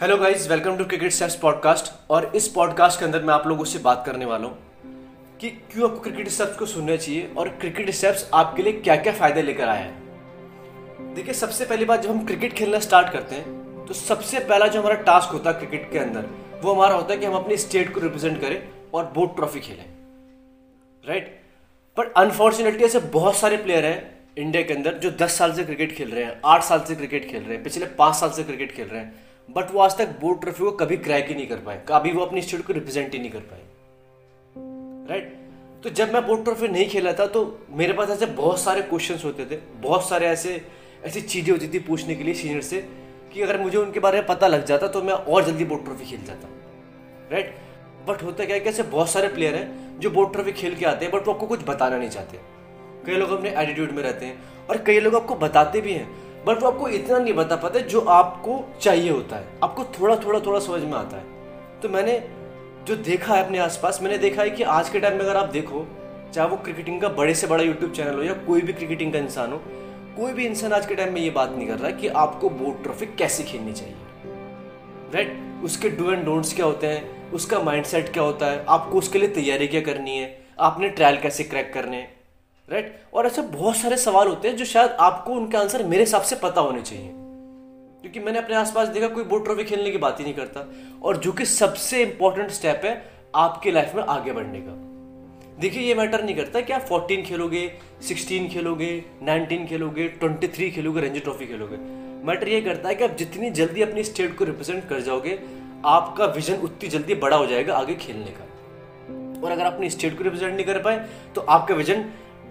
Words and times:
Hello 0.00 0.16
guys 0.16 0.48
welcome 0.50 0.76
to 0.76 0.84
Cricket 0.84 1.12
Steps 1.12 1.34
podcast 1.36 1.92
और 2.10 2.24
इस 2.36 2.46
podcast 2.48 2.98
के 2.98 3.04
अंदर 3.04 3.22
मैं 3.22 3.32
आप 3.34 3.46
लोगों 3.46 3.64
से 3.64 3.78
बात 3.78 4.02
करने 4.06 4.24
वाला 4.24 4.46
हूँ 4.46 5.36
कि 5.40 5.48
क्यों 5.72 5.90
आपको 5.90 6.00
क्रिकेट 6.00 6.28
स्टेप्स 6.28 6.56
को 6.58 6.66
सुनना 6.66 6.96
चाहिए 6.96 7.28
और 7.38 7.48
क्रिकेट 7.60 7.90
स्टेप्स 7.90 8.24
आपके 8.34 8.62
लिए 8.62 8.72
क्या 8.72 8.96
क्या 8.96 9.12
फ़ायदे 9.12 9.42
लेकर 9.42 9.68
आया 9.68 9.80
है। 9.80 11.14
देखिए, 11.14 11.34
सबसे 11.34 11.64
पहली 11.64 11.84
बात, 11.84 12.02
जब 12.02 12.10
हम 12.10 12.24
क्रिकेट 12.26 12.52
खेलना 12.52 12.78
स्टार्ट 12.80 13.12
करते 13.12 13.34
हैं 13.34 13.84
तो 13.86 13.94
सबसे 13.94 14.40
पहला 14.40 14.66
जो 14.66 14.80
हमारा 14.80 14.94
टास्क 15.02 15.32
होता 15.32 15.50
है 15.50 15.58
क्रिकेट 15.58 15.90
के 15.92 15.98
अंदर, 15.98 16.26
वो 16.62 16.74
हमारा 16.74 16.94
होता 16.94 17.12
है 17.12 17.18
कि 17.18 17.26
हम 17.26 17.34
अपने 17.34 17.56
स्टेट 17.58 17.94
को 17.94 18.00
रिप्रेजेंट 18.00 18.40
करें 18.40 18.60
और 18.94 19.12
बोर्ड 19.14 19.36
ट्रॉफी 19.36 19.60
खेलें। 19.60 19.84
राइट 21.04 21.40
बट 21.96 22.12
अनफॉर्चुनेटली 22.16 22.84
ऐसे 22.84 23.00
बहुत 23.12 23.36
सारे 23.36 23.56
प्लेयर 23.58 23.86
हैं 23.86 23.98
इंडिया 24.38 24.62
के 24.62 24.74
अंदर 24.74 24.98
जो 24.98 25.10
10 25.22 25.38
साल 25.38 25.52
से 25.54 25.64
क्रिकेट 25.64 25.96
खेल 25.96 26.10
रहे 26.10 26.24
हैं, 26.24 26.40
आठ 26.44 26.62
साल 26.64 26.84
से 26.84 26.94
क्रिकेट 26.94 27.30
खेल 27.30 27.42
रहे 27.42 27.54
हैं, 27.54 27.62
पिछले 27.64 27.86
पाँच 27.98 28.14
साल 28.16 28.30
से 28.30 28.44
क्रिकेट 28.44 28.72
खेल 28.72 28.88
रहे 28.88 29.00
हैं। 29.00 29.28
बट 29.50 29.70
वो 29.72 29.80
आज 29.80 29.96
तक 29.98 30.08
बोर्ड 30.20 30.40
ट्रॉफी 30.40 30.64
को 30.64 30.70
कभी 30.76 30.96
क्रैक 30.98 31.28
ही 31.28 31.34
नहीं 31.34 31.46
कर 31.46 31.56
पाए। 31.56 31.82
कभी 31.88 32.12
वो 32.12 32.24
अपनी 32.24 32.42
स्टेट 32.42 32.66
को 32.66 32.72
रिप्रेजेंट 32.72 33.12
ही 33.12 33.18
नहीं 33.18 33.30
कर 33.30 33.38
पाए। 33.40 33.62
Right 35.08 35.24
right? 35.24 35.82
तो 35.82 35.90
जब 35.90 36.12
मैं 36.14 36.26
बोर्ड 36.26 36.44
ट्रॉफी 36.44 36.68
नहीं 36.68 36.88
खेला 36.88 37.12
था 37.12 37.26
तो 37.26 37.42
मेरे 37.72 37.92
पास 37.92 38.10
ऐसे 38.10 38.26
बहुत 38.26 38.60
सारे 38.60 38.82
क्वेश्चन 38.82 39.18
होते 39.24 39.44
थे। 39.46 39.56
बहुत 39.80 40.08
सारे 40.08 40.26
ऐसे, 40.26 40.60
ऐसी 41.04 41.20
चीज़ें 41.20 41.52
होती 41.52 41.68
थी 41.68 41.78
पूछने 41.78 42.14
के 42.14 42.24
लिए 42.24 42.34
सीनियर 42.34 42.62
से, 42.62 42.80
कि 43.32 43.42
अगर 43.42 43.60
मुझे 43.60 43.76
उनके 43.78 44.00
बारे 44.00 44.18
में 44.18 44.26
पता 44.26 44.46
लग 44.46 44.64
जाता 44.66 44.88
तो 44.88 45.02
मैं 45.02 45.12
और 45.12 45.44
जल्दी 45.44 45.64
बोर्ड 45.64 45.84
ट्रॉफी 45.84 46.04
खेल 46.04 46.24
जाता। 46.24 46.48
राइट 47.32 47.54
बट 48.08 48.22
होता 48.22 48.44
क्या 48.44 48.56
है 48.56 48.60
कि 48.60 48.68
ऐसे 48.68 48.82
बहुत 48.84 49.10
सारे 49.10 49.28
प्लेयर 49.28 49.54
हैं, 49.54 49.98
जो 50.00 50.10
बोर्ड 50.10 50.32
ट्रॉफी 50.32 50.52
खेल 50.52 50.74
के 50.74 50.86
आते 50.86 51.04
हैं 51.04 51.14
बट 51.14 51.26
वो 51.26 51.32
आपको 51.32 51.46
कुछ 51.46 51.64
बताना 51.66 51.96
नहीं 51.96 52.10
चाहते। 52.10 52.38
कई 53.06 53.16
लोग 53.16 53.30
अपने 53.30 53.50
एटीट्यूड 53.52 53.90
में 53.90 54.02
रहते 54.02 54.26
हैं, 54.26 54.42
और 54.70 54.78
कई 54.78 55.00
लोग 55.00 55.14
आपको 55.14 55.34
बताते 55.36 55.80
भी 55.80 55.92
हैं। 55.92 56.08
बट 56.46 56.62
वो 56.62 56.70
आपको 56.70 56.88
इतना 56.88 57.18
नहीं 57.18 57.34
बता 57.34 57.56
पाते 57.56 57.80
जो 57.80 58.00
आपको 58.00 58.78
चाहिए 58.80 59.10
होता 59.10 59.36
है। 59.36 59.48
आपको 59.64 59.84
थोड़ा 59.84 60.16
थोड़ा 60.16 60.40
थोड़ा 60.40 60.60
समझ 60.60 60.82
में 60.82 60.92
आता 60.92 61.16
है। 61.16 61.24
तो 61.80 61.88
मैंने 61.88 62.28
जो 62.84 62.96
देखा 62.96 63.34
है 63.34 63.44
अपने 63.44 63.58
आसपास, 63.58 64.02
मैंने 64.02 64.18
देखा 64.18 64.42
है 64.42 64.50
कि 64.50 64.62
आज 64.62 64.88
के 64.88 65.00
टाइम 65.00 65.14
में 65.14 65.20
अगर 65.20 65.36
आप 65.36 65.48
देखो, 65.48 65.86
चाहे 66.34 66.48
वो 66.48 66.56
क्रिकेटिंग 66.56 67.00
का 67.00 67.08
बड़े 67.08 67.34
से 67.34 67.46
बड़ा 67.46 67.64
यूट्यूब 67.64 67.92
चैनल 67.92 68.14
हो 68.14 68.22
या 68.22 68.32
कोई 68.32 68.60
भी 68.60 68.72
क्रिकेटिंग 68.72 69.12
का 69.12 69.18
इंसान 69.18 69.52
हो, 69.52 69.58
कोई 70.16 70.32
भी 70.32 70.46
इंसान 70.46 70.72
आज 70.72 70.86
के 70.86 70.94
टाइम 70.94 71.14
में 71.14 71.20
ये 71.20 71.30
बात 71.30 71.52
नहीं 71.52 71.68
कर 71.68 71.74
रहा 71.74 71.86
है 71.86 71.92
कि 71.92 72.08
आपको 72.08 72.50
बोर्ड 72.50 72.82
ट्रॉफी 72.82 73.06
कैसे 73.06 73.42
खेलनी 73.42 73.72
चाहिए। 73.72 73.94
राइट 75.14 75.64
उसके 75.64 75.90
डू 75.90 76.12
एंड 76.12 76.24
डोंट्स 76.24 76.54
क्या 76.54 76.66
होते 76.66 76.86
हैं? 76.86 77.32
उसका 77.32 77.58
माइंडसेट 77.58 78.12
क्या 78.12 78.22
होता 78.22 78.46
है? 78.46 78.64
आपको 78.68 78.98
उसके 78.98 79.18
लिए 79.18 79.28
तैयारी 79.28 79.68
क्या 79.68 79.80
करनी 79.80 80.18
है? 80.18 80.46
आपने 80.60 80.88
ट्रायल 80.88 81.16
कैसे 81.16 81.44
क्रैक 81.44 81.72
करने 81.74 81.96
हैं? 81.96 82.19
राइट 82.72 83.00
और 83.14 83.26
ऐसे 83.26 83.42
बहुत 83.42 83.76
सारे 83.76 83.96
सवाल 83.96 84.28
होते 84.28 84.48
हैं 84.48 84.56
जो 84.56 84.64
शायद 84.64 84.90
आपको 84.90 85.32
उनके 85.32 85.56
आंसर 85.56 85.84
मेरे 85.84 86.02
हिसाब 86.02 86.22
से 86.22 86.36
पता 86.36 86.60
होने 86.60 86.82
चाहिए। 86.82 87.10
क्योंकि 88.00 88.20
मैंने 88.20 88.38
अपने 88.38 88.56
आसपास 88.56 88.88
देखा 88.88 89.08
कोई 89.08 89.24
बोर्ड 89.24 89.44
ट्रॉफी 89.44 89.64
खेलने 89.64 89.90
की 89.90 89.98
बात 89.98 90.18
ही 90.18 90.24
नहीं 90.24 90.34
करता। 90.34 90.72
और 91.02 91.16
जो 91.16 91.32
कि 91.32 91.44
सबसे 91.44 92.02
इंपॉर्टेंट 92.02 92.50
स्टेप 92.50 92.80
है 92.84 93.12
आपके 93.34 93.70
लाइफ 93.70 93.94
में 93.94 94.02
आगे 94.02 94.32
बढ़ने 94.32 94.60
का। 94.62 94.90
देखिए, 95.60 95.82
ये 95.82 95.94
मैटर 95.94 96.24
नहीं 96.24 96.36
करता 96.36 96.60
कि 96.60 96.72
आप 96.72 96.86
14 96.86 97.22
खेलोगे 97.22 97.72
16 98.02 98.48
खेलोगे 98.48 99.04
19 99.22 99.66
खेलोगे 99.66 100.08
23 100.08 100.70
खेलोगे 100.70 101.00
रणजी 101.00 101.20
ट्रॉफी 101.20 101.46
खेलोगे। 101.46 101.76
मैटर 102.26 102.48
ये 102.48 102.60
करता 102.60 102.88
है 102.88 102.94
कि 102.94 103.04
आप 103.04 103.10
जितनी 103.10 103.50
जल्दी 103.50 103.82
अपनी 103.82 104.04
स्टेट 104.04 104.38
को 104.38 104.44
रिप्रेजेंट 104.44 104.88
कर 104.88 105.00
जाओगे, 105.00 105.40
आपका 105.84 106.24
विजन 106.26 106.54
उतनी 106.54 106.88
जल्दी 106.88 107.14
बड़ा 107.14 107.36
हो 107.36 107.46
जाएगा 107.46 107.76
आगे 107.76 107.94
खेलने 107.94 108.30
का। 108.30 108.46
और 109.44 109.52
अगर 109.52 109.64
अपनी 109.64 109.90
स्टेट 109.90 110.18
को 110.18 110.24
रिप्रेजेंट 110.24 110.54
नहीं 110.54 110.66
कर 110.66 110.78
पाए 110.78 111.08
तो 111.34 111.40
आपका 111.40 111.74
विजन 111.74 112.04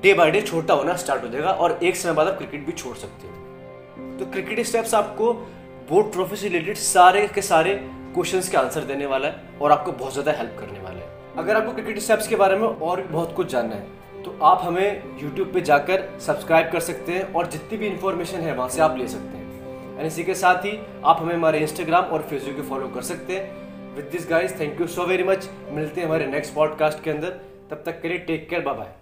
डे 0.03 0.13
बाय 0.13 0.31
डे 0.31 0.41
छोटा 0.41 0.73
होना 0.73 0.95
स्टार्ट 0.95 1.23
हो 1.23 1.29
जाएगा 1.29 1.51
और 1.51 1.79
एक 1.83 1.95
समय 1.95 2.13
बाद 2.13 2.27
आप 2.27 2.37
क्रिकेट 2.37 2.65
भी 2.65 2.71
छोड़ 2.73 2.95
सकते 2.97 3.27
हो। 3.27 4.17
तो 4.19 4.31
क्रिकेट 4.31 4.59
स्टेप्स 4.65 4.93
आपको 4.93 5.33
बोर्ड 5.89 6.11
ट्रॉफी 6.13 6.35
से 6.35 6.47
रिलेटेड 6.47 6.77
सारे 6.77 7.27
के 7.27 7.41
सारे 7.41 7.75
क्वेश्चंस 8.13 8.49
के 8.49 8.57
आंसर 8.57 8.83
देने 8.83 9.05
वाला 9.05 9.27
है 9.27 9.57
और 9.61 9.71
आपको 9.71 9.91
बहुत 9.93 10.13
ज़्यादा 10.13 10.31
हेल्प 10.31 10.55
करने 10.59 10.79
वाला 10.79 10.99
है। 10.99 11.35
अगर 11.37 11.55
आपको 11.55 11.73
क्रिकेट 11.73 11.99
स्टेप्स 11.99 12.27
के 12.27 12.35
बारे 12.35 12.55
में 12.55 12.67
और 12.67 13.01
भी 13.01 13.07
बहुत 13.07 13.33
कुछ 13.35 13.51
जानना 13.51 13.75
है 13.75 13.97
तो 14.23 14.37
आप 14.43 14.61
हमें 14.63 15.19
यूट्यूब 15.21 15.51
पे 15.53 15.61
जाकर 15.61 16.07
सब्सक्राइब 16.21 16.71
कर 16.71 16.79
सकते 16.81 17.13
हैं 17.13 17.33
और 17.33 17.47
जितनी 17.47 17.77
भी 17.77 17.87
इंफॉर्मेशन 17.87 18.39
है 18.39 18.55
वहाँ 18.55 18.69
से 18.69 18.81
आप 18.81 18.97
ले 18.97 19.07
सकते 19.07 19.37
हैं। 19.37 19.97
एंड 19.97 20.05
इसी 20.07 20.23
के 20.23 20.35
साथ 20.35 20.65
ही 20.65 20.77
आप 21.03 21.21
हमें 21.21 21.33
हमारे 21.33 21.59
इंस्टाग्राम 21.59 22.05
और 22.05 22.21
फेसबुक 22.29 22.55
पे 22.55 22.69
फॉलो 22.69 22.87
कर 22.87 23.01
सकते 23.03 23.35
हैं। 23.35 23.95
With 23.95 24.09
this 24.11 24.29
guys 24.29 24.59
thank 24.59 24.81
you 24.81 24.87
so 24.87 25.05
very 25.05 25.23
much 25.25 25.49
मिलते 25.71 26.01
हैं 26.01 26.07
हमारे 26.07 26.27
नेक्स्ट 26.27 26.53
पॉडकास्ट 26.55 27.03
के 27.03 27.11
अंदर। 27.11 27.39
तब 27.71 27.83
तक 27.85 28.01
के 28.01 28.09
लिए 28.09 28.17
टेक 28.19 28.49
केयर 28.49 28.61
बाय 28.61 28.75
बाय 28.75 28.98